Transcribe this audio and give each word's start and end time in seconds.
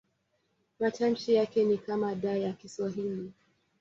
Matamshi 0.79 1.33
yake 1.33 1.63
ni 1.63 1.77
kama 1.77 2.15
D 2.15 2.39
ya 2.41 2.53
Kiswahili. 2.53 3.31